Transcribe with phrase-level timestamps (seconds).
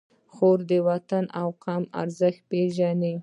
[0.33, 3.13] خور د وطن او قوم ارزښت پېژني.